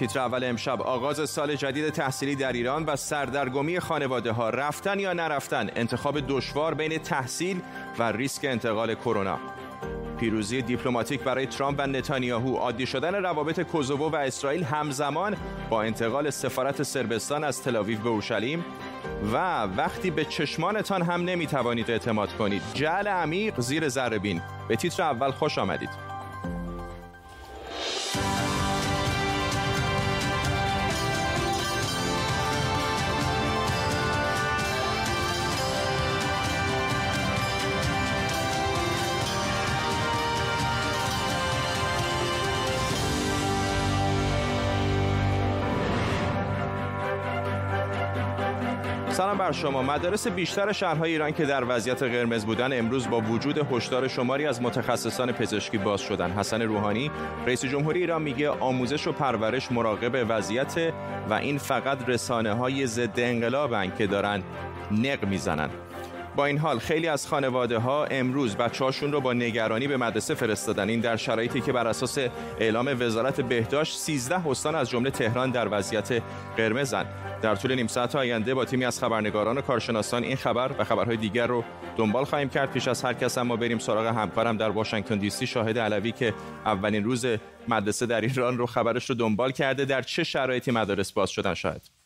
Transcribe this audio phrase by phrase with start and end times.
[0.00, 5.12] تیتر اول امشب آغاز سال جدید تحصیلی در ایران و سردرگمی خانواده ها رفتن یا
[5.12, 7.60] نرفتن انتخاب دشوار بین تحصیل
[7.98, 9.38] و ریسک انتقال کرونا.
[10.20, 15.36] پیروزی دیپلماتیک برای ترامپ و نتانیاهو عادی شدن روابط کوزوو و اسرائیل همزمان
[15.70, 18.64] با انتقال سفارت سربستان از تلاویو به اورشلیم.
[19.32, 22.62] و وقتی به چشمانتان هم نمی‌توانید اعتماد کنید.
[22.74, 24.18] جعل عمیق زیر ذره
[24.68, 26.09] به تیتر اول خوش آمدید.
[49.10, 49.82] سلام بر شما.
[49.82, 54.62] مدارس بیشتر شهرهای ایران که در وضعیت قرمز بودن امروز با وجود هشدار شماری از
[54.62, 56.30] متخصصان پزشکی باز شدن.
[56.30, 57.10] حسن روحانی
[57.46, 60.92] رئیس جمهوری ایران میگه آموزش و پرورش مراقب وضعیت
[61.30, 64.42] و این فقط رسانه های ضد انقلابن که دارن
[64.90, 65.70] نق می‌زنن.
[66.46, 70.88] این حال خیلی از خانواده ها امروز بچه هاشون رو با نگرانی به مدرسه فرستادن.
[70.88, 72.18] این در شرایطی که بر اساس
[72.58, 76.22] اعلام وزارت بهداشت 13 استان از جمله تهران در وضعیت
[76.56, 77.06] قرمزن.
[77.42, 81.16] در طول نیم ساعت آینده با تیمی از خبرنگاران و کارشناسان این خبر و خبرهای
[81.16, 81.64] دیگر رو
[81.96, 82.70] دنبال خواهیم کرد.
[82.72, 86.34] پیش از هر کس ما بریم سراغ همکارم در واشنگتن دی سی شاهد علوی که
[86.66, 87.26] اولین روز
[87.68, 89.84] مدرسه در ایران رو خبرش رو دنبال کرده.
[89.84, 91.99] در چه شرایطی مدارس باز شدن شاید؟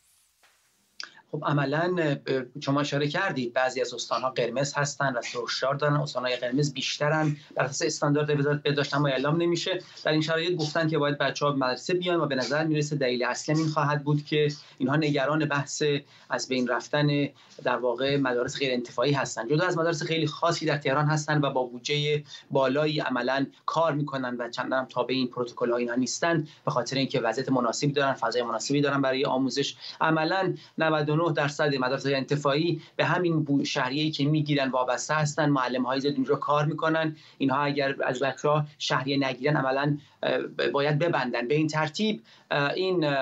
[1.34, 2.16] خب عملا
[2.60, 5.96] شما اشاره کردید بعضی از استانها قرمز هستن و سرخشار دارن.
[5.96, 7.36] استانهای قرمز بیشترن.
[7.56, 9.78] بر اساس استاندارد وزارت بهداشت اما اعلام نمیشه.
[10.04, 13.54] در این شرایط گفتن که باید بچه‌ها مدرسه بیان و به نظر می‌رسه دلیل اصلی
[13.58, 15.82] این خواهد بود که اینها نگران بحث
[16.30, 17.06] از بین رفتن
[17.64, 19.48] در واقع مدارس غیر انتفاعی هستن.
[19.48, 24.36] جدا از مدارس خیلی خاصی در تهران هستن و با بودجه بالایی عملا کار می‌کنن
[24.36, 26.46] و چندان تابع این پروتکل ها اینها نیستن.
[26.64, 29.76] به خاطر اینکه وضعیت مناسبی دارن فضای مناسبی دارن برای آموزش.
[30.00, 35.48] عملا 99 99 درصد مدارس انتفاعی به همین شهریه‌ای که می‌گیرن وابسته هستن.
[35.48, 37.16] معلم های زیاد اونجا کار می‌کنن.
[37.38, 39.98] اینها اگر از بچه ها شهریه نگیرن عملا
[40.72, 41.48] باید ببندن.
[41.48, 42.22] به این ترتیب
[42.74, 43.14] این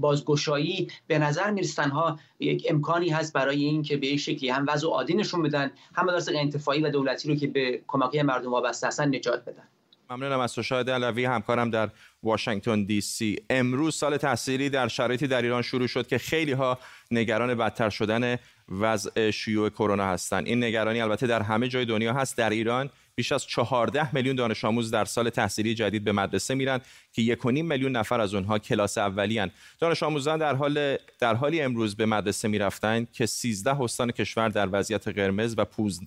[0.00, 4.88] بازگشایی به نظر می‌رسن ها یک امکانی هست برای این که به شکلی هم وضع
[4.88, 9.14] عادی نشون بدن هم مدارس انتفاعی و دولتی رو که به کمک مردم وابسته هستن
[9.14, 9.68] نجات بدن.
[10.10, 11.90] ممنونم از شاهد علوی همکارم در
[12.22, 13.36] واشنگتن دی سی.
[13.50, 16.78] امروز سال تحصیلی در شرایطی در ایران شروع شد که خیلی ها
[17.10, 18.38] نگران بدتر شدن
[18.68, 22.36] وضع شیوع کرونا هستند این نگرانی البته در همه جای دنیا هست.
[22.36, 26.80] در ایران بیش از 14 میلیون دانش آموز در سال تحصیلی جدید به مدرسه میرن
[27.12, 29.50] که 1.5 میلیون نفر از اونها کلاس اولی هن.
[29.78, 34.68] دانش آموزان در حال در حالی امروز به مدرسه می‌رفتند که 13 استان کشور در
[34.72, 35.64] وضعیت قرمز و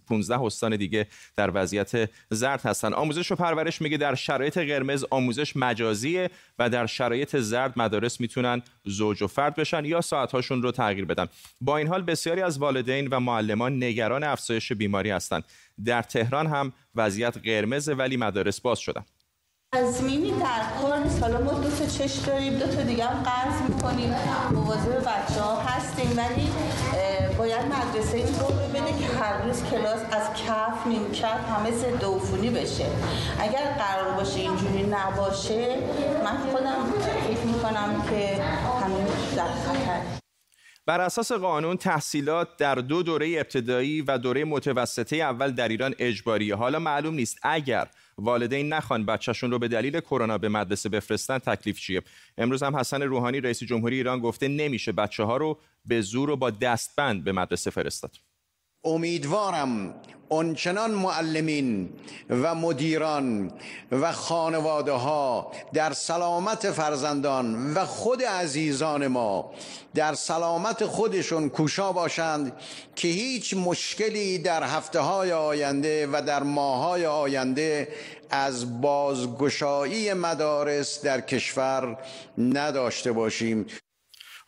[0.08, 2.94] 15 استان دیگه در وضعیت زرد هستند.
[2.94, 6.30] آموزش و پرورش میگه در شرایط قرمز آموزش مجازیه
[6.60, 11.28] و در شرایط زرد مدارس می‌تونن زوج و فرد بشن یا ساعتهاشون رو تغییر بدن.
[11.62, 15.44] با این حال بسیاری از والدین و معلمان نگران افزایش بیماری هستند.
[15.86, 19.06] در تهران هم وضعیت قرمز ولی مدارس باز شدن
[19.76, 21.24] تضمینی در کار نیست.
[21.24, 24.16] حالا ما دو تا چش داریم دو تا دیگه هم قرض می‌کنیم.
[24.52, 26.50] مواظب بچه ها هستیم ولی
[27.38, 32.50] باید مدرسه این رو ببینه که هر روز کلاس از کف نیمکت همه ضد عفونی
[32.50, 32.86] بشه.
[33.40, 35.78] اگر قرار باشه اینجوری نباشه
[36.24, 38.44] من خودم فکر می‌کنم که
[38.84, 40.02] همین در خطر.
[40.86, 46.56] بر اساس قانون تحصیلات در دو دوره ابتدایی و دوره متوسطه اول در ایران اجباریه.
[46.56, 51.80] حالا معلوم نیست اگر والدین نخوان بچهشون رو به دلیل کرونا به مدرسه بفرستن تکلیف
[51.80, 52.02] چیه.
[52.38, 56.36] امروز هم حسن روحانی رئیس جمهوری ایران گفته نمیشه بچه ها رو به زور و
[56.36, 58.12] با دستبند به مدرسه فرستاد.
[58.88, 59.94] امیدوارم
[60.30, 61.90] آنچنان معلمین
[62.30, 63.52] و مدیران
[63.92, 69.52] و خانواده ها در سلامت فرزندان و خود عزیزان ما
[69.96, 72.54] در سلامت خودشون کوشا باشند
[72.96, 77.88] که هیچ مشکلی در هفته های آینده و در ماه های آینده
[78.30, 81.98] از بازگشایی مدارس در کشور
[82.38, 83.66] نداشته باشیم.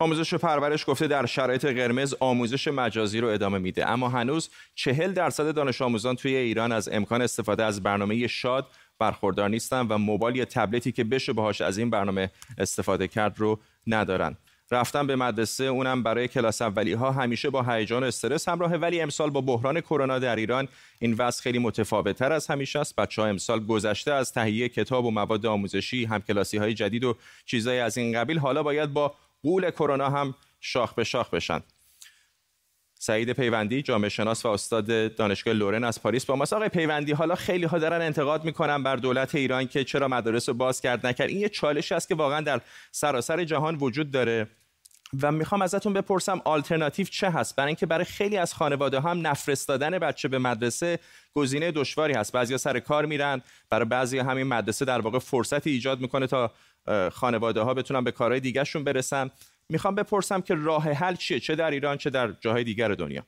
[0.02, 3.90] آموزش و پرورش گفته در شرایط قرمز آموزش مجازی رو ادامه میده.
[3.90, 8.68] اما هنوز چهل درصد دانش آموزان توی ایران از امکان استفاده از برنامه شاد
[9.00, 13.60] برخوردار نیستن و موبایل یا تبلتی که بشه باهاش از این برنامه استفاده کرد رو
[13.88, 14.38] ندارن.
[14.72, 19.02] رفتن به مدرسه اونم برای کلاس اولی ها همیشه با هیجان و استرس همراهه ولی
[19.02, 20.68] امسال با بحران کرونا در ایران
[21.00, 22.96] این وضع خیلی متفاوت تر از همیشه است.
[22.96, 27.80] بچه ها امسال گذشته از تهیه کتاب و مواد آموزشی همکلاسی های جدید و چیزهای
[27.80, 28.38] از این قبیل.
[28.38, 29.14] حالا باید با
[29.44, 31.62] قول کرونا هم شاخ به شاخ بشن.
[33.02, 36.54] سعید پیوندی جامعه شناس و استاد دانشگاه لورن از پاریس با ماست.
[36.54, 40.56] آقای پیوندی حالا خیلی ها دارن انتقاد می‌کنن بر دولت ایران که چرا مدارس رو
[40.56, 41.30] باز کرد نکرد.
[41.30, 44.48] این یه چالش است که واقعا در سراسر جهان وجود داره.
[45.22, 50.00] و می‌خوام ازتون بپرسم آلترناتیو چه هست؟ برای اینکه برای خیلی از خانواده هم نفرستادن
[50.00, 51.00] بچه به مدرسه
[51.34, 52.32] گزینه دشواری هست.
[52.32, 56.52] بعضیا سر کار میرن برای بعضی همین مدرسه در واقع فرصتی ایجاد می‌کنه تا
[57.14, 59.30] خانواده ها بتونن به کارهای دیگرشون برسن
[59.70, 63.26] می‌خوام بپرسم که راه حل چیه؟ چه در ایران چه در جاهای دیگر دنیا؟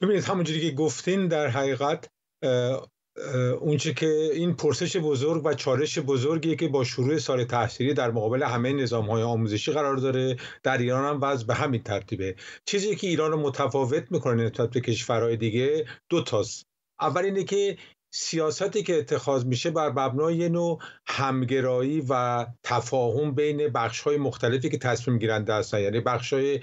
[0.00, 2.10] ببینید همونجوری که گفتین در حقیقت
[3.60, 8.42] اونچه که این پرسش بزرگ و چالش بزرگیه که با شروع سال تحصیلی در مقابل
[8.42, 10.36] همه نظام های آموزشی قرار داره.
[10.62, 12.36] در ایران هم وضع به همین ترتیبه.
[12.64, 16.66] چیزی که ایران رو متفاوت می‌کنه نسبت به کشورهای دیگه دو تاست
[17.00, 17.76] اول اینه که
[18.12, 24.78] سیاستی که اتخاذ میشه بر مبنای نوع همگرایی و تفاهم بین بخش های مختلفی که
[24.78, 25.80] تصمیم گیرنده هستن.
[25.80, 26.60] یعنی بخش های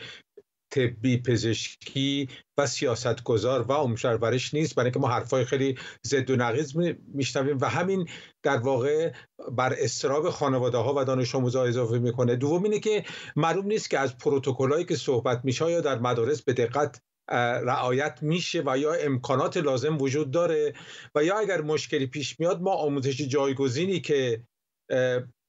[0.73, 3.61] طبی پزشکی و سیاستگزار.
[3.61, 4.75] و امشرورش نیست.
[4.75, 5.77] برای اینکه ما حرفای خیلی
[6.07, 6.75] ضد و نقیض
[7.13, 7.57] میشنویم.
[7.61, 8.07] و همین
[8.43, 9.13] در واقع
[9.51, 12.35] بر استراب خانواده ها و دانش آموزا اضافه می‌کنه.
[12.35, 13.03] دوم اینه که
[13.35, 18.63] معلوم نیست که از پروتکلایی که صحبت میشه یا در مدارس به دقت رعایت میشه
[18.65, 20.73] و یا امکانات لازم وجود داره
[21.15, 24.43] و یا اگر مشکلی پیش میاد ما آموزش جایگزینی که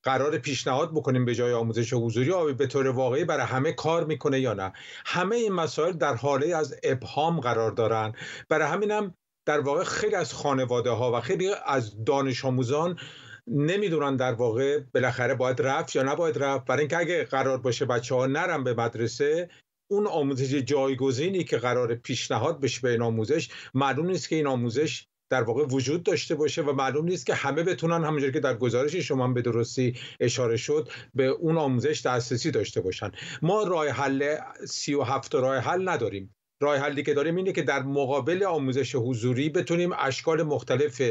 [0.02, 4.40] قرار پیشنهاد بکنیم به جای آموزش حضوری آیا به طور واقعی برای همه کار می‌کنه
[4.40, 4.72] یا نه.
[5.06, 8.12] همه این مسائل در حاله از ابهام قرار دارن.
[8.48, 9.14] برای همینم
[9.46, 12.98] در واقع خیلی از خانواده ها و خیلی از دانش آموزان
[13.46, 16.64] نمی‌دونن در واقع بالاخره باید رفت یا نباید رفت.
[16.64, 19.48] برای اینکه اگه قرار باشه بچه ها نرن به مدرسه
[19.90, 25.06] اون آموزش جایگزینی که قرار پیشنهاد بشه به این آموزش معلوم نیست که این آموزش
[25.30, 28.96] در واقع وجود داشته باشه و معلوم نیست که همه بتونن همونجوری که در گزارش
[28.96, 33.10] شما به درستی اشاره شد به اون آموزش دسترسی داشته باشن.
[33.42, 36.34] ما راه حل 37 راه حل نداریم.
[36.62, 41.02] راه حلی که داریم اینه که در مقابل آموزش حضوری بتونیم اشکال مختلف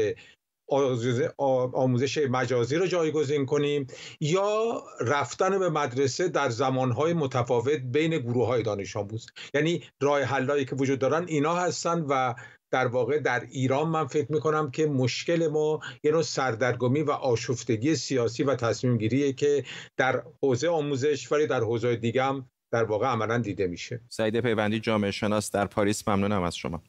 [1.72, 3.86] آموزش مجازی رو جایگزین کنیم
[4.20, 9.26] یا رفتن به مدرسه در زمانهای متفاوت بین گروه های دانش آموز.
[9.54, 12.34] یعنی راه حلایی که وجود دارن اینا هستن و
[12.70, 17.94] در واقع در ایران من فکر می‌کنم که مشکل ما یه نوع سردرگمی و آشفتگی
[17.94, 19.64] سیاسی و تصمیم گیریه که
[19.96, 24.00] در حوزه آموزش ولی در حوزه دیگه هم در واقع عملا دیده میشه.
[24.08, 26.82] سعید پیوندی جامعه شناس در پاریس ممنونم از شما.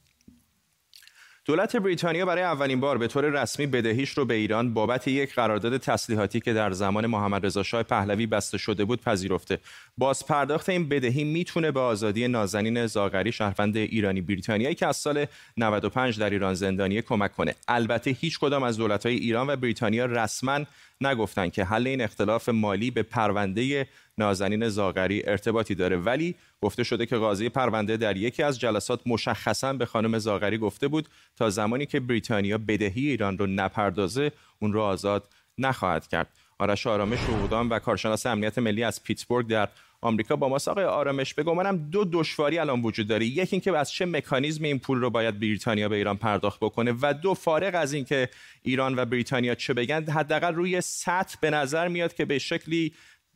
[1.45, 5.77] دولت بریتانیا برای اولین بار به طور رسمی بدهیش رو به ایران بابت یک قرارداد
[5.77, 9.59] تسلیحاتی که در زمان محمد رضا شاه پهلوی بسته شده بود پذیرفته.
[9.97, 15.25] باز پرداخت این بدهی می‌تونه به آزادی نازنین زاغری شهروند ایرانی بریتانیایی که از سال
[15.57, 17.55] 95 در ایران زندانی کمک کنه.
[17.67, 20.59] البته هیچ کدام از دولت‌های ایران و بریتانیا رسما
[21.01, 23.87] نگفتن که حل این اختلاف مالی به پرونده
[24.17, 25.97] نازنین زاغری ارتباطی داره.
[25.97, 30.87] ولی گفته شده که قاضی پرونده در یکی از جلسات مشخصا به خانم زاغری گفته
[30.87, 36.27] بود تا زمانی که بریتانیا بدهی ایران رو نپردازه اون رو آزاد نخواهد کرد.
[36.59, 39.69] آرش آرامش حقوقدان و کارشناس امنیت ملی از پیتسبورگ در
[40.01, 43.25] آمریکا با ما آقای آرامش بگو منم دو دشواری الان وجود داره.
[43.25, 47.13] یکی اینکه از چه مکانیزم این پول رو باید بریتانیا به ایران پرداخت بکنه و
[47.13, 48.29] دو فارغ از اینکه
[48.61, 52.93] ایران و بریتانیا چه بگن حداقل روی سطح به نظر میاد که به شکلی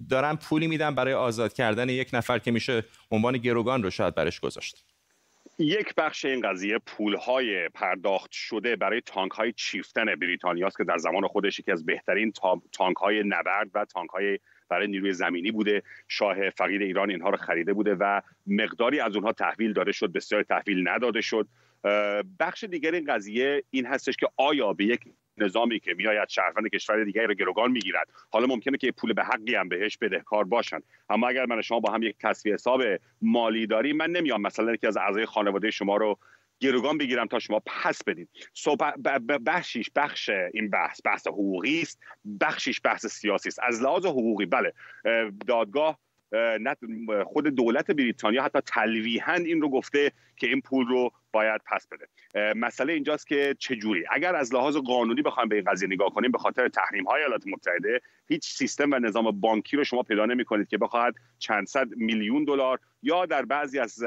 [0.09, 4.39] دارن پولی میدن برای آزاد کردن یک نفر که میشه عنوان گروگان رو شاید برش
[4.39, 4.85] گذاشت.
[5.59, 11.27] یک بخش این قضیه پولهای پرداخت شده برای تانک های چیفتن بریتانیاست که در زمان
[11.27, 12.33] خودش یکی از بهترین
[12.71, 14.39] تانک های نبرد و تانک های
[14.69, 15.83] برای نیروی زمینی بوده.
[16.07, 20.43] شاه فقید ایران اینها رو خریده بوده و مقداری از اونها تحویل داده شد بسیار
[20.43, 21.47] تحویل نداده شد.
[22.39, 24.99] بخش دیگر این قضیه این هستش که آیا به یک
[25.37, 29.55] نظامی که میآید شهروند کشور دیگری رو گروگان می‌گیرد حالا ممکنه که پول به حقی
[29.55, 30.79] هم بهش بدهکار باشن.
[31.09, 32.83] اما اگر من شما با هم یک تصفیه حساب
[33.21, 36.17] مالی داریم من نمیام مثلا یکی از اعضای خانواده شما رو
[36.63, 38.29] گروگان بگیرم تا شما پس بدید
[39.45, 41.99] بخشیش بخش این بحث بحث حقوقی است
[42.41, 43.59] بخشیش بحث سیاسی است.
[43.63, 44.73] از لحاظ حقوقی بله
[45.47, 45.99] دادگاه
[47.25, 52.07] خود دولت بریتانیا حتی تلویحا این رو گفته که این پول رو باید پس بده.
[52.53, 56.37] مسئله اینجاست که چجوری اگر از لحاظ قانونی بخوایم به این قضیه نگاه کنیم به
[56.37, 60.67] خاطر تحریم های ایالات متحده هیچ سیستم و نظام بانکی رو شما پیدا نمی کنید
[60.67, 64.03] که بخواهد چند صد میلیون دلار یا در بعضی از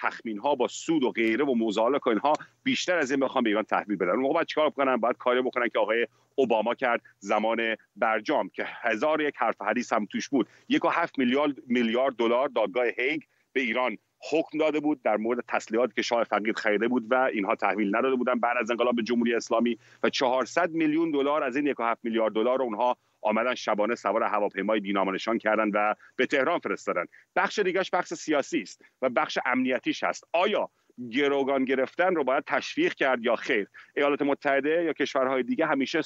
[0.00, 3.50] تخمین ها با سود و غیره و موزال کوین ها بیشتر از این بخوام به
[3.50, 7.76] ایران تحویل بدن موقع باید چیکار بکنن باید کاری بکنن که آقای اوباما کرد زمان
[7.96, 10.48] برجام که هزار یک حرف حدیث هم توش بود.
[10.68, 13.22] یک و هفت میلیارد میلیارد دلار دادگاه هیگ
[13.52, 13.98] به ایران
[14.30, 18.16] حکم داده بود در مورد تسلیحاتی که شاه فقید خریده بود و اینها تحویل نداده
[18.16, 18.40] بودن.
[18.40, 22.96] بعد از انقلاب جمهوری اسلامی و 400 میلیون دلار از این 1.7 میلیارد دلار اونها
[23.26, 27.04] آمدن شبانه سوار هواپیمای بینامانشان کردن و به تهران فرستادن
[27.36, 30.24] بخش دیگهش بخش سیاسی است و بخش امنیتیش هست.
[30.32, 30.70] آیا
[31.10, 36.00] گروگان گرفتن رو باید تشویق کرد یا خیر؟ ایالات متحده یا کشورهای دیگه همیشه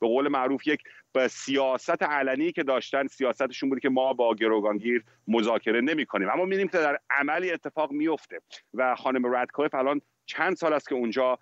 [0.00, 0.82] به قول معروف یک
[1.12, 6.44] به سیاست علنی که داشتن سیاستشون بود که ما با گروگانگیر مذاکره نمی کنیم اما
[6.44, 8.40] می‌بینیم که در عملی اتفاق میفته
[8.74, 11.38] و خانم رادکلیف الان چند سال است که اونجا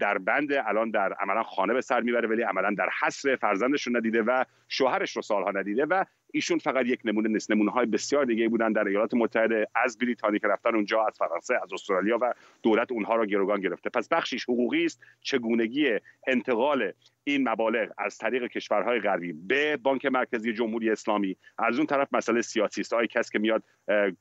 [0.00, 3.96] در بند الان در عملا خانه به سر می‌بره ولی عملا در حصر فرزندش رو
[3.96, 7.50] ندیده و شوهرش رو سالها ندیده و ایشون فقط یک نمونه نیست.
[7.50, 11.54] نمونه های بسیار دیگه بودن در ایالات متحده از بریتانی که رفتن اونجا از فرانسه
[11.62, 13.90] از استرالیا و دولت اونها را گروگان گرفته.
[13.90, 16.92] پس بخشیش حقوقی است چگونگی انتقال
[17.24, 21.36] این مبالغ از طریق کشورهای غربی به بانک مرکزی جمهوری اسلامی.
[21.58, 22.92] از اون طرف مسئله سیاسی است.
[22.92, 23.62] آیا کسی که میاد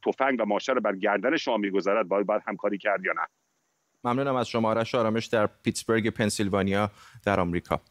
[0.05, 3.42] تفنگ و ماشه رو بر گردن شما می‌گذارد باید باید همکاری کرد یا نه؟
[4.03, 6.91] ممنونم از شما آرش آرامش در پیتسبرگ پنسیلوانیا
[7.23, 7.81] در آمریکا.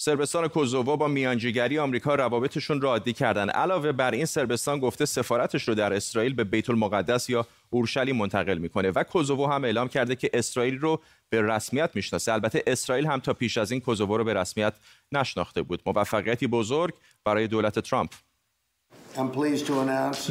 [0.00, 3.50] سربستان کوزوو با میانجیگری آمریکا روابطشون را عادی کردن.
[3.50, 8.58] علاوه بر این سربستان گفته سفارتش رو در اسرائیل به بیت المقدس یا اورشلیم منتقل
[8.58, 12.32] می‌کنه و کوزوو هم اعلام کرده که اسرائیل رو به رسمیت می‌شناسه.
[12.32, 14.74] البته اسرائیل هم تا پیش از این کوزوو رو به رسمیت
[15.12, 15.82] نشناخته بود.
[15.86, 18.10] موفقیتی بزرگ برای دولت ترامپ.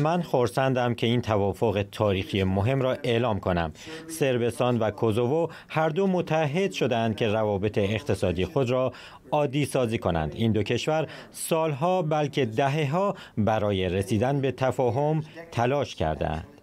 [0.01, 3.72] من خورسندم که این توافق تاریخی مهم را اعلام کنم.
[4.07, 8.93] سربستان و کوزوو هر دو متحد شدند که روابط اقتصادی خود را
[9.31, 10.34] عادی سازی کنند.
[10.36, 16.57] این دو کشور سالها بلکه دهه ها برای رسیدن به تفاهم تلاش کردند.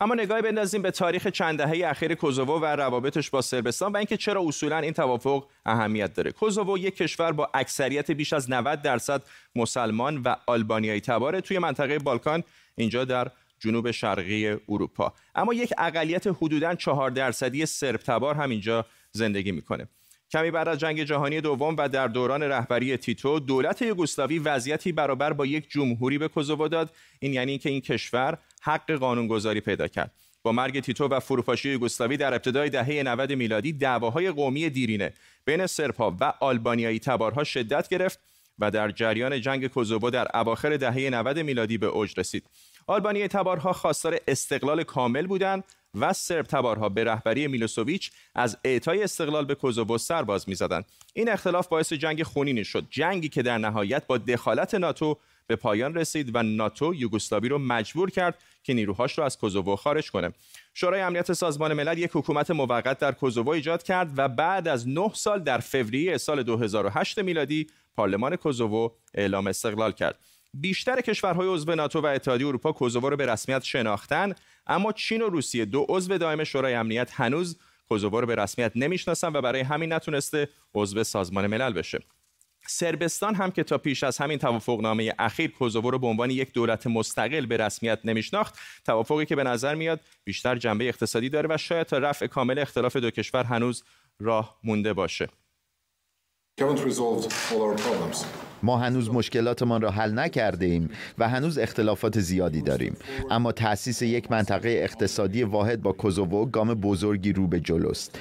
[0.00, 4.16] اما نگاهی بندازیم به تاریخ چند دهه اخیر کوزوو و روابطش با سربستان و اینکه
[4.16, 6.32] چرا اصولا این توافق اهمیت داره.
[6.32, 9.22] کوزوو یک کشور با اکثریت بیش از 90 درصد
[9.54, 12.42] مسلمان و آلبانیایی تباره توی منطقه بالکان
[12.74, 15.12] اینجا در جنوب شرقی اروپا.
[15.34, 19.88] اما یک اقلیت حدوداً 4 درصدی سرب تبار هم اینجا زندگی می‌کنه.
[20.30, 25.32] کمی بعد از جنگ جهانی دوم و در دوران رهبری تیتو دولت یوگسلاوی وضعیتی برابر
[25.32, 26.94] با یک جمهوری به کوزوو داد.
[27.18, 30.12] این یعنی که این کشور حق قانونگذاری پیدا کرد.
[30.42, 35.12] با مرگ تیتو و فروپاشی یوگسلاوی در ابتدای دهه 90 میلادی دعواهای قومی دیرینه
[35.44, 38.20] بین سربها و آلبانیایی تبارها شدت گرفت
[38.58, 42.46] و در جریان جنگ کوزوو در اواخر دهه 90 میلادی به اوج رسید.
[42.86, 45.64] آلبانی تبارها خواستار استقلال کامل بودند
[46.00, 50.84] و سرب تبارها به رهبری میلوسوویچ از اعطای استقلال به کوزوو سرباز می‌زدند.
[51.12, 55.94] این اختلاف باعث جنگ خونینی شد جنگی که در نهایت با دخالت ناتو به پایان
[55.94, 60.32] رسید و ناتو یوگسلاوی رو مجبور کرد که نیروهاش رو از کوزوو خارج کنه.
[60.74, 65.10] شورای امنیت سازمان ملل یک حکومت موقت در کوزوو ایجاد کرد و بعد از 9
[65.14, 70.18] سال در فوریه سال 2008 میلادی پارلمان کوزوو اعلام استقلال کرد.
[70.54, 74.34] بیشتر کشورهای عضو ناتو و اتحادیه اروپا کوزوو رو به رسمیت شناختن
[74.66, 79.36] اما چین و روسیه دو عضو دائم شورای امنیت هنوز کوزوو رو به رسمیت نمی‌شناسن
[79.36, 81.98] و برای همین نتونسته عضو سازمان ملل بشه.
[82.68, 86.86] سربستان هم که تا پیش از همین توافقنامه اخیر کوزوو رو به عنوان یک دولت
[86.86, 91.86] مستقل به رسمیت نمیشناخت توافقی که به نظر میاد بیشتر جنبه اقتصادی داره و شاید
[91.86, 93.84] تا رفع کامل اختلاف دو کشور هنوز
[94.20, 95.28] راه مونده باشه.
[98.62, 102.96] ما هنوز مشکلاتمان را حل نکرده ایم و هنوز اختلافات زیادی داریم.
[103.30, 108.18] اما تأسیس یک منطقه اقتصادی واحد با کوزوو گام بزرگی رو به جلوست.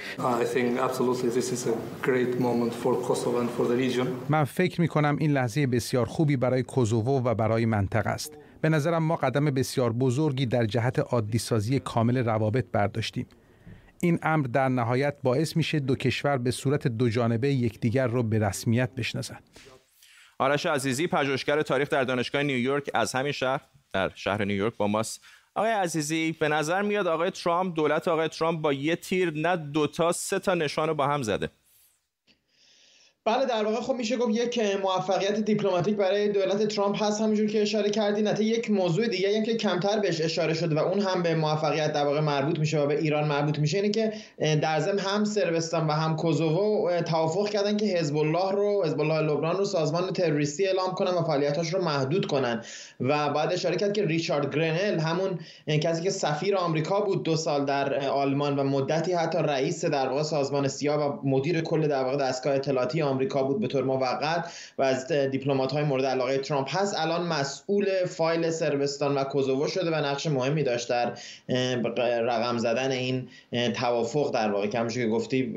[4.29, 8.37] من فکر می کنم این لحظه بسیار خوبی برای کوزوو و برای منطقه است.
[8.61, 13.25] به نظرم ما قدم بسیار بزرگی در جهت عادی سازی کامل روابط برداشتیم.
[13.99, 18.39] این امر در نهایت باعث میشه دو کشور به صورت دو جانبه یکدیگر رو به
[18.39, 19.43] رسمیت بشناسند.
[20.39, 23.61] آرش عزیزی پژوهشگر تاریخ در دانشگاه نیویورک از همین شهر
[23.93, 25.23] در شهر نیویورک با ماست.
[25.55, 30.11] آقای عزیزی به نظر میاد آقای ترامپ دولت آقای ترامپ با یه تیر نه دوتا
[30.11, 31.49] سه تا نشان رو با هم زده.
[33.27, 37.61] بله در واقع خب میشه گفت یک موفقیت دیپلماتیک برای دولت ترامپ هست همونجور که
[37.61, 38.27] اشاره کردین.
[38.27, 41.93] حتی یک موضوع دیگه هم که کمتر بهش اشاره شده و اون هم به موفقیت
[41.93, 44.13] در واقع مربوط میشه و به ایران مربوط میشه اینه که
[44.61, 49.21] در ضمن هم سربستان و هم کوزوو توافق کردن که حزب الله رو حزب الله
[49.21, 52.63] لبنان رو سازمان تروریستی اعلام کنن و فعالیتاش رو محدود کنن.
[52.99, 55.39] و بعد اشاره کرد که ریچارد گرنل همون
[55.81, 60.23] کسی که سفیر آمریکا بود دو سال در آلمان و مدتی حتی رئیس در واقع
[60.23, 64.83] سازمان سیا و مدیر کل در واقع دستگاه اطلاعاتی آمریکا بود به طور موقت و
[64.83, 66.99] از دیپلمات های مورد علاقه ترامپ هست.
[66.99, 71.13] الان مسئول فایل سربستان و کوزوو شده و نقش مهمی داشت در
[72.21, 73.27] رقم زدن این
[73.73, 75.53] توافق در واقع که که گفتی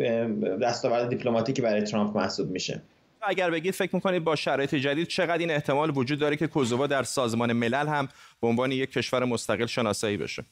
[0.63, 2.83] دستاورد دیپلماتیکی برای ترامپ محسوب میشه.
[3.23, 7.03] اگر بگید فکر می‌کنید با شرایط جدید چقدر این احتمال وجود داره که کوزوو در
[7.03, 8.09] سازمان ملل هم
[8.41, 10.45] به عنوان یک کشور مستقل شناسایی بشه؟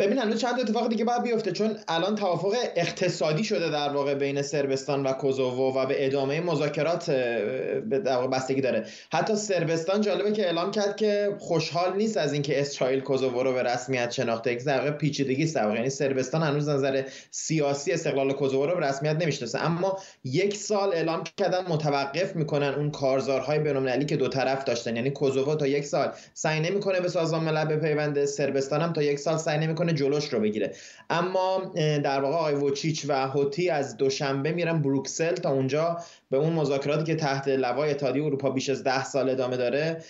[0.00, 1.52] ببین هنوز چند اتفاق دیگه باید بیفته.
[1.52, 7.10] چون الان توافق اقتصادی شده در واقع بین سربستان و کوزوو و به ادامه مذاکرات
[7.10, 8.86] به در واقع بستگی داره.
[9.12, 13.62] حتی سربستان جالبه که اعلام کرد که خوشحال نیست از اینکه اسرائیل کوزوو رو به
[13.62, 14.52] رسمیت شناخته.
[14.52, 19.66] یک در پیچیدگی است یعنی سربستان هنوز نظر سیاسی استقلال کوزوو رو به رسمیت نمی‌شناسه.
[19.66, 24.96] اما یک سال اعلام کردن متوقف می‌کنن اون کارزارهای بین‌المللی که دو طرف داشتن.
[24.96, 29.18] یعنی کوزوو تا یک سال سعی نمی‌کنه به سازمان ملل بپیونده سربستان هم تا یک
[29.18, 30.72] سال سعی نمی‌کنه جلوش رو بگیره.
[31.10, 35.98] اما در واقع آقای ووچیچ و هوتی از دوشنبه میرن بروکسل تا اونجا
[36.30, 40.02] به اون مذاکراتی که تحت لوای اتحادیه اروپا بیش از ده سال ادامه داره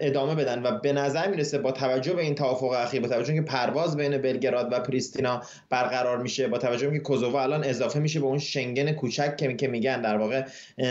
[0.00, 0.62] ادامه بدن.
[0.62, 4.18] و به نظر می‌رسه با توجه به این توافق اخیر با توجه که پرواز بین
[4.18, 8.92] بلگراد و پریستینا برقرار میشه با توجه که کوزوو الان اضافه میشه به اون شنگن
[8.92, 10.44] کوچک که میگن در واقع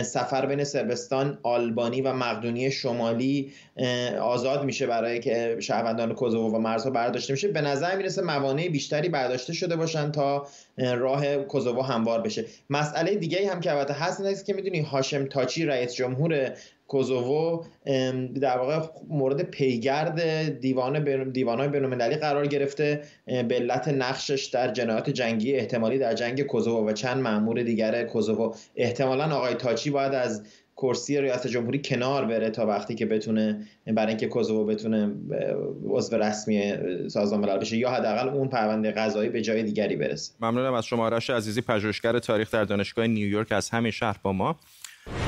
[0.04, 3.54] سفر بین سربستان آلبانی و مقدونی شمالی
[4.22, 7.48] آزاد میشه برای که شهروندان کوزوو و مرزها برداشته میشه.
[7.48, 12.46] به نظر می‌رسه موانع بیشتری برداشته شده باشن تا راه کوزوو هموار بشه.
[12.70, 16.51] مسئله دیگه هم که البته هست این است که می‌دونی هاشم تاچی رئیس جمهور
[16.88, 17.63] کوزوو
[18.41, 18.79] در واقع
[19.10, 20.22] مورد پیگرد
[20.60, 26.89] دیوان دیوانهای بین‌المللی قرار گرفته به علت نقشش در جنایات جنگی احتمالی در جنگ کوزوو
[26.89, 30.44] و چند مأمور دیگر کوزوو احتمالا آقای تاچی باید از
[30.77, 35.12] کرسی ریاست جمهوری کنار بره تا وقتی که بتونه برای اینکه کوزوو بتونه
[35.89, 36.74] عضو رسمی
[37.10, 40.34] سازمان ملل بشه یا حداقل اون پرونده قضایی به جای دیگری برسه.
[40.41, 44.55] ممنونم از شما آرش عزیزی پژوهشگر تاریخ در دانشگاه نیویورک از همین شهر با ما.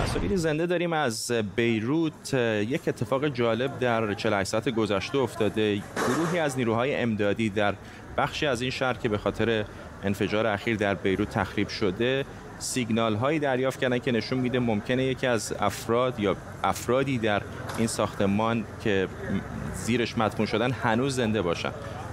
[0.03, 2.33] تصاویر زنده داریم از بیروت.
[2.67, 5.81] یک اتفاق جالب در 48 ساعت گذشته افتاده.
[5.95, 7.73] گروهی از نیروهای امدادی در
[8.17, 9.65] بخشی از این شهر که به خاطر
[10.03, 12.25] انفجار اخیر در بیروت تخریب شده
[12.59, 17.41] سیگنال هایی دریافت کردن که نشون میده ممکنه یکی از افراد یا افرادی در
[17.77, 19.07] این ساختمان که
[19.73, 21.71] زیرش مدفون شدن هنوز زنده باشن.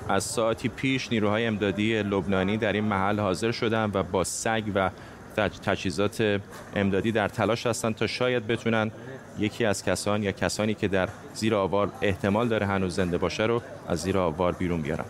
[0.09, 4.91] از ساعتی پیش نیروهای امدادی لبنانی در این محل حاضر شدن و با سگ و
[5.37, 6.41] تجهیزات
[6.77, 8.91] امدادی در تلاش هستند تا شاید بتونن
[9.39, 13.63] یکی از کسان یا کسانی که در زیر آوار احتمال داره هنوز زنده باشه رو
[13.89, 15.05] از زیر آوار بیرون بیارن.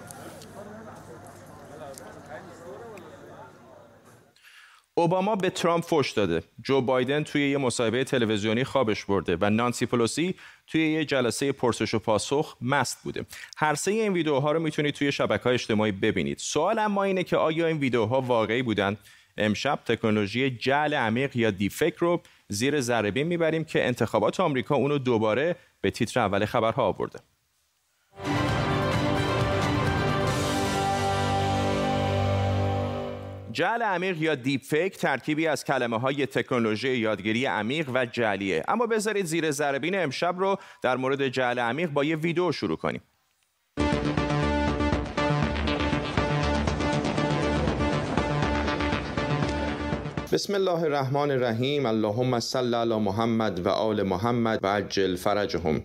[4.96, 6.42] اوباما به ترامپ فوش داده.
[6.62, 10.34] جو بایدن توی یه مصاحبه تلویزیونی خوابش برده و نانسی پلوسی
[10.66, 13.26] توی یه جلسه پرسش و پاسخ مست بوده.
[13.56, 16.38] هر سه این ویدیوها رو می‌تونید توی شبکه های اجتماعی ببینید.
[16.38, 18.96] سوال اما اینه که آیا این ویدیوها واقعی بودن؟
[19.38, 25.56] امشب تکنولوژی جعل عمیق یا دیفک رو زیر ذره می‌بریم که انتخابات آمریکا اونو دوباره
[25.80, 27.18] به تیتر اول خبرها آورده.
[33.54, 38.62] جعل عمیق یا دیپ فیک ترکیبی از کلمه های تکنولوژی یادگیری عمیق و جعلیه.
[38.68, 43.00] اما بذارید زیر ذربین امشب رو در مورد جعل عمیق با یه ویدیو شروع کنیم.
[50.32, 51.86] بسم الله الرحمن الرحیم.
[51.86, 55.82] اللهم صل علی محمد و آل محمد و عجل فرجهم.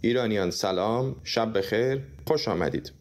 [0.00, 1.16] ایرانیان سلام.
[1.24, 2.00] شب بخیر.
[2.26, 2.99] خوش آمدید.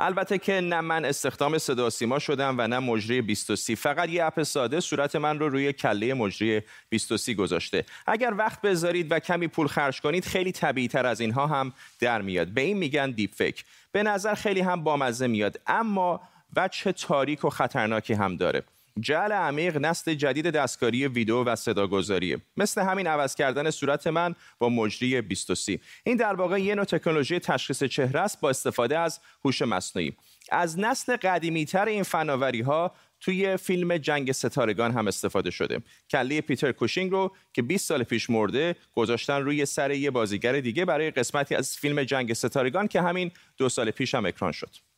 [0.00, 4.42] البته که نه من استخدام صدا سیما شدم و نه مجری 23 فقط یه app
[4.42, 7.84] ساده صورت من رو روی کله مجری 23 گذاشته.
[8.06, 12.22] اگر وقت بذارید و کمی پول خرج کنید خیلی طبیعی تر از اینها هم در
[12.22, 12.48] میاد.
[12.48, 15.60] به این میگن دیپ فیک به نظر خیلی هم بامزه میاد.
[15.66, 16.20] اما
[16.56, 18.62] وجه تاریک و خطرناکی هم داره.
[19.00, 24.68] جعل عمیق نسل جدید دستکاری ویدیو و صداگذاریه مثل همین عوض کردن صورت من با
[24.68, 29.62] مجری 23 این در واقع یه نوع تکنولوژی تشخیص چهره است با استفاده از هوش
[29.62, 30.16] مصنوعی.
[30.52, 35.80] از نسل قدیمی تر این فناوری ها توی فیلم جنگ ستارگان هم استفاده شده.
[36.10, 40.84] کله پیتر کوشینگ رو که 20 سال پیش مرده گذاشتن روی سر یه بازیگر دیگه
[40.84, 44.89] برای قسمتی از فیلم جنگ ستارگان که همین دو سال پیش هم اکران شد.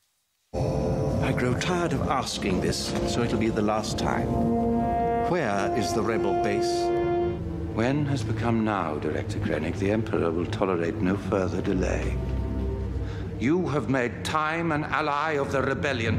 [1.22, 4.28] I grow tired of asking this, so it'll be the last time.
[5.30, 6.82] Where is the rebel base?
[7.74, 9.76] When has become now, Director Krennic.
[9.78, 12.18] The Emperor will tolerate no further delay.
[13.38, 16.18] You have made time an ally of the rebellion.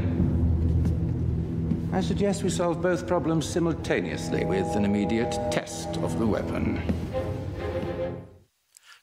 [1.93, 6.81] I suggest we solve both problems simultaneously with an immediate test of the weapon.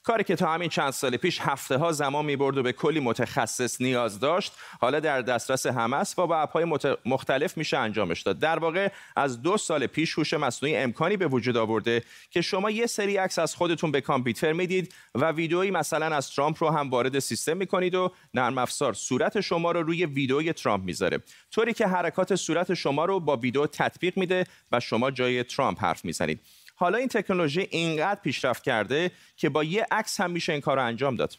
[0.03, 3.01] کاری که تا همین چند سال پیش هفته ها زمان می برد و به کلی
[3.01, 6.67] متخصص نیاز داشت حالا در دسترس همه است و با اپهای
[7.07, 8.39] مختلف میشه انجامش داد.
[8.39, 12.87] در واقع از دو سال پیش هوش مصنوعی امکانی به وجود آورده که شما یه
[12.87, 17.19] سری عکس از خودتون به کامپیوتر می‌دید و ویدئویی مثلا از ترامپ رو هم وارد
[17.19, 21.19] سیستم می‌کنید و نرم افزار صورت شما رو روی ویدئوی ترامپ می‌ذاره.
[21.53, 26.05] طوری که حرکات صورت شما رو با ویدئو تطبیق میده و شما جای ترامپ حرف
[26.05, 26.41] می‌زنید.
[26.80, 30.86] حالا این تکنولوژی اینقدر پیشرفت کرده که با یه عکس هم میشه این کار رو
[30.86, 31.38] انجام داد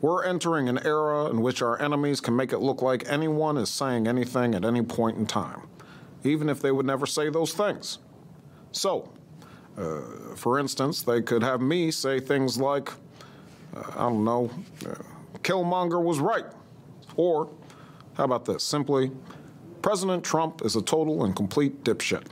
[0.00, 3.70] We're entering an era in which our enemies can make it look like anyone is
[3.70, 5.60] saying anything at any point in time,
[6.24, 7.98] even if they would never say those things.
[8.72, 9.12] So,
[9.78, 12.90] uh, for instance, they could have me say things like,
[13.76, 14.50] uh, I don't know,
[14.84, 14.94] uh,
[15.46, 16.46] Killmonger was right.
[17.16, 17.48] Or,
[18.16, 18.64] how about this?
[18.64, 19.12] Simply,
[19.82, 22.26] President Trump is a total and complete dipshit.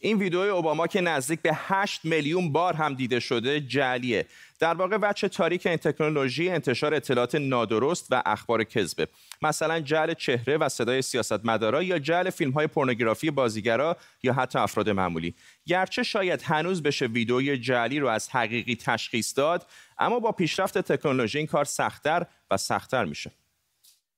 [0.00, 4.26] این ویدیو اوباما که نزدیک به 8 میلیون بار هم دیده شده جعلیه.
[4.60, 9.08] در واقع وجه تاریک این تکنولوژی انتشار اطلاعات نادرست و اخبار کذبه.
[9.42, 14.90] مثلا جعل چهره و صدای سیاستمدارا یا جعل فیلم های پورنوگرافی بازیگرا یا حتی افراد
[14.90, 15.34] معمولی.
[15.66, 19.66] گرچه شاید هنوز بشه ویدئوی جعلی رو از حقیقی تشخیص داد
[19.98, 23.30] اما با پیشرفت تکنولوژی این کار سختتر و سختتر میشه.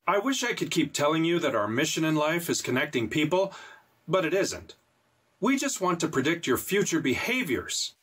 [0.09, 3.43] I wish I could keep telling you that our mission in life is connecting people,
[4.09, 4.80] but it isn't.
[5.43, 7.95] We just want to predict your future behaviors.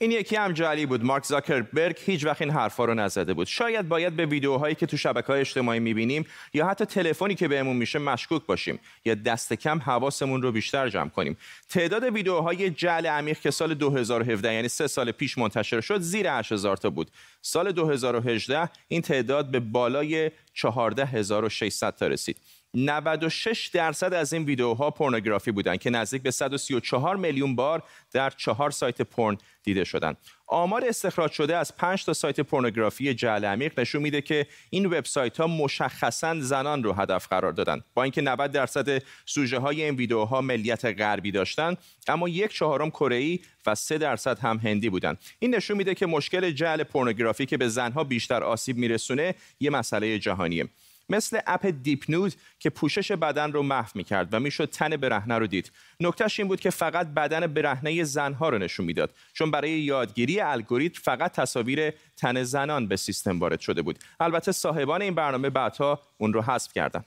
[0.00, 1.96] این یکی هم جعلی بود مارک زاکربرگ.
[2.04, 3.46] هیچ وقت این حرفا رو نزده بود.
[3.46, 7.76] شاید باید به ویدیوهایی که تو شبکه های اجتماعی می‌بینیم یا حتی تلفنی که بهمون
[7.76, 11.36] میشه مشکوک باشیم یا دست کم حواسمون رو بیشتر جمع کنیم.
[11.68, 16.76] تعداد ویدیوهای جعل عمیق که سال 2017 یعنی سه سال پیش منتشر شد زیر 8000
[16.76, 17.10] تا بود.
[17.42, 22.36] سال 2018 این تعداد به بالای 14600 تا رسید.
[22.74, 28.70] 96 درصد از این ویدیوها پورنوگرافی بودن که نزدیک به 134 میلیون بار در چهار
[28.70, 30.14] سایت پورن دیده شدن.
[30.46, 35.40] آمار استخراج شده از 5 تا سایت پورنوگرافی جعل عمیق نشون میده که این وبسایت
[35.40, 37.80] ها مشخصا زنان رو هدف قرار دادن.
[37.94, 41.76] با اینکه 90 درصد سوژه های این ویدیوها ملیت غربی داشتن،
[42.08, 45.16] اما یک چهارم کره و 3 درصد هم هندی بودن.
[45.38, 50.18] این نشون میده که مشکل جعل پورنوگرافی که به زنها بیشتر آسیب میرسونه، یه مسئله
[50.18, 50.68] جهانیه.
[51.08, 55.46] مثل اپ دیپ نود که پوشش بدن رو محو می‌کرد و می‌شد تن برهنه رو
[55.46, 60.40] دید نکتهش این بود که فقط بدن برهنه زنها رو نشون می‌داد چون برای یادگیری
[60.40, 66.00] الگوریتم فقط تصاویر تن زنان به سیستم وارد شده بود البته صاحبان این برنامه بعدها
[66.18, 67.04] اون رو حذف کردن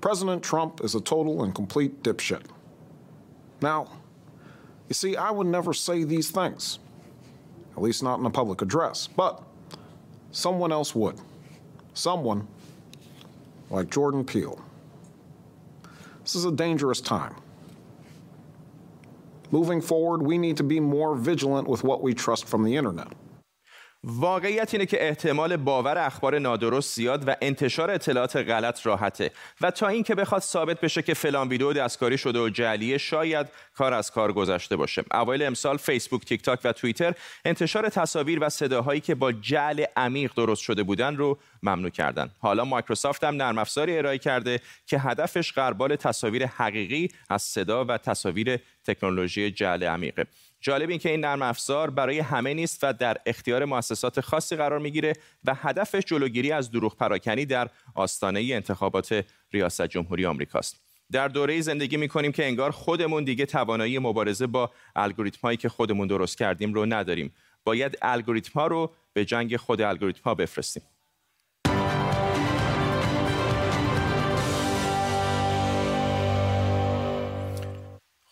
[0.00, 2.44] President Trump is a total and complete dipshit.
[3.60, 3.80] Now,
[4.88, 6.78] you see, I would never say these things,
[7.76, 9.42] at least not in a public address, but
[10.30, 11.16] someone else would.
[11.94, 12.40] Someone
[13.72, 14.62] like Jordan Peele.
[16.22, 17.34] This is a dangerous time.
[19.50, 23.08] Moving forward, we need to be more vigilant with what we trust from the internet.
[24.04, 29.88] واقعیت اینه که احتمال باور اخبار نادرست زیاد و انتشار اطلاعات غلط راحته و تا
[29.88, 34.32] اینکه بخواد ثابت بشه که فلان ویدیو دستکاری شده و جعلیه شاید کار از کار
[34.32, 35.04] گذشته باشه.
[35.12, 40.32] اوایل امسال فیسبوک تیک تاک و توییتر انتشار تصاویر و صداهایی که با جعل عمیق
[40.36, 42.30] درست شده بودن رو ممنوع کردن.
[42.38, 47.98] حالا مایکروسافت هم نرم افزاری ارائه کرده که هدفش غربال تصاویر حقیقی از صدا و
[47.98, 50.26] تصاویر تکنولوژی جعل عمیقه.
[50.62, 54.78] جالب این که این نرم افزار برای همه نیست و در اختیار مؤسسات خاصی قرار
[54.78, 55.12] می‌گیره
[55.44, 60.80] و هدفش جلوگیری از دروغ پراکنی در آستانه انتخابات ریاست جمهوری آمریکاست.
[61.12, 66.08] در دوره زندگی می‌کنیم که انگار خودمون دیگه توانایی مبارزه با الگوریتم هایی که خودمون
[66.08, 67.32] درست کردیم رو نداریم.
[67.64, 70.82] باید الگوریتم ها رو به جنگ خود الگوریتم ها بفرستیم.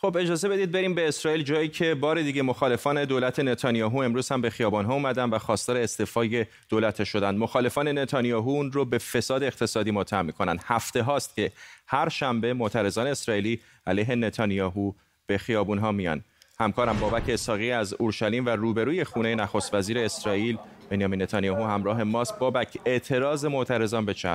[0.03, 4.41] خب اجازه بدید بریم به اسرائیل جایی که بار دیگه مخالفان دولت نتانیاهو امروز هم
[4.41, 7.37] به خیابان ها اومدن و خواستار استعفای دولت شدن.
[7.37, 10.59] مخالفان نتانیاهو اون رو به فساد اقتصادی متهم می‌کنن.
[10.65, 11.53] هفته هاست که
[11.87, 14.93] هر شنبه معترضان اسرائیلی علیه نتانیاهو
[15.27, 16.25] به خیابون ها میان.
[16.61, 20.59] همکارم بابک اساقی از اورشلیم و روبروی خونه نخست وزیر اسرائیل
[20.91, 22.39] بنیامین نتانیاهو همراه ماست.
[22.39, 24.29] بابک اعتراض معترضان به چه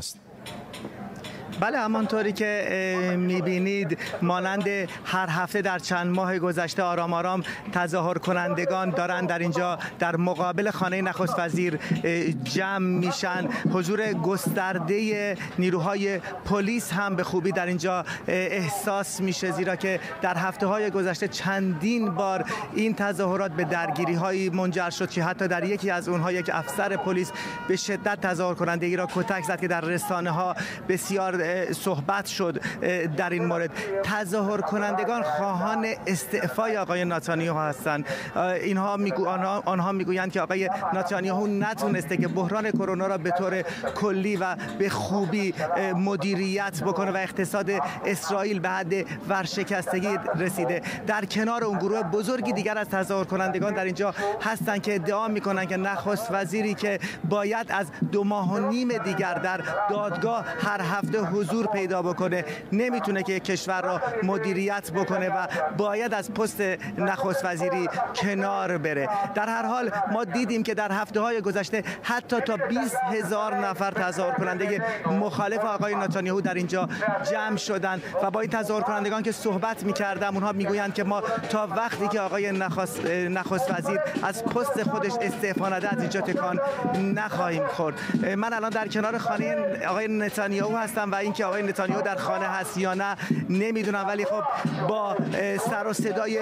[1.60, 4.68] بله همانطوری که می‌بینید مانند
[5.06, 10.72] هر هفته در چند ماه گذشته آرام آرام تظاهر کنندگان دارن در اینجا در مقابل
[10.72, 11.80] خانه نخست وزیر
[12.44, 13.48] جمع میشن.
[13.74, 19.52] حضور گسترده نیروهای پلیس هم به خوبی در اینجا احساس میشه.
[19.52, 25.10] زیرا که در هفته های گذشته چندین بار این تظاهرات به درگیری هایی منجر شد
[25.10, 27.32] که حتی در یکی از اونها یک افسر پلیس
[27.68, 30.56] به شدت تظاهر کنندگی را کتک زد که در رسانه ها
[30.90, 32.62] بسیار صحبت شد
[33.18, 33.72] در این مورد.
[34.04, 38.06] تظاهر کنندگان خواهان استعفای آقای ناتانیاهو هستند.
[38.62, 39.28] اینها میگو
[39.66, 43.62] آنها, می‌گویند که آقای ناتانیاهو نتونسته که بحران کرونا را به طور
[43.96, 45.54] کلی و به خوبی
[45.96, 47.72] مدیریت بکنه و اقتصاد
[48.06, 48.94] اسرائیل به حد
[49.30, 50.82] ورشکستگی رسیده.
[51.08, 55.70] در کنار اون گروه بزرگی دیگر از تظاهر کنندگان در اینجا هستند که ادعا می‌کنند
[55.70, 61.20] که نخست وزیری که باید از دو ماه و نیم دیگر در دادگاه هر هفته
[61.36, 66.62] حضور پیدا بکنه نمی‌تونه که کشور را مدیریت بکنه و باید از پست
[66.98, 69.10] نخست وزیری کنار بره.
[69.36, 73.92] در هر حال ما دیدیم که در هفته های گذشته حتی تا 20 هزار نفر
[73.92, 76.90] تظاهر کننده مخالف آقای نتانیاهو در اینجا
[77.32, 81.68] جمع شدند و با این تظاهر کنندگان که صحبت می‌کردم اونها می‌گویند که ما تا
[81.68, 86.60] وقتی که آقای نخست, نخست وزیر از پست خودش استعفا نده از اینجا تکان
[86.96, 87.96] نخواهیم خورد.
[88.38, 89.56] من الان در کنار خانه
[89.88, 93.16] آقای نتانیاهو هستم و اینکه آقای نتانیاهو در خانه هست یا نه
[93.50, 94.06] نمی‌دونم.
[94.08, 94.44] ولی خب
[94.88, 95.16] با
[95.70, 96.40] سر و صدای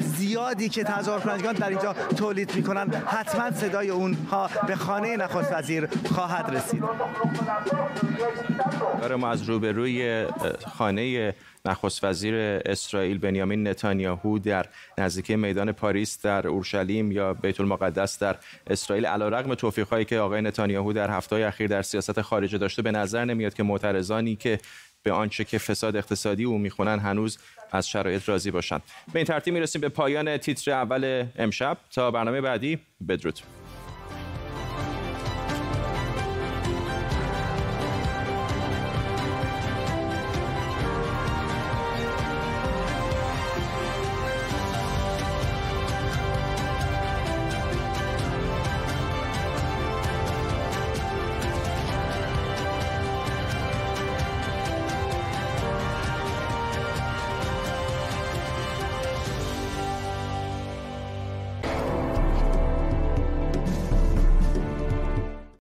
[0.00, 5.88] زیادی که تظاهر کنندگان در اینجا تولید می‌کنن حتما صدای اونها به خانه نخست وزیر
[6.14, 6.84] خواهد رسید.
[9.18, 10.26] ما از روبروی
[10.78, 11.34] خانه
[11.68, 12.34] نخست وزیر
[12.66, 14.66] اسرائیل بنیامین نتانیاهو در
[14.98, 20.92] نزدیکی میدان پاریس در اورشلیم یا بیت المقدس در اسرائیل علیرغم توفیق‌هایی که آقای نتانیاهو
[20.92, 24.58] در هفته‌های اخیر در سیاست خارجه داشته به نظر نمیاد که معترضانی که
[25.02, 27.38] به آنچه که فساد اقتصادی او می‌خونن هنوز
[27.72, 28.82] از شرایط راضی باشند.
[29.12, 31.78] به این ترتیب می‌رسیم به پایان تیتر اول امشب.
[31.94, 32.78] تا برنامه بعدی
[33.08, 33.38] بدرود.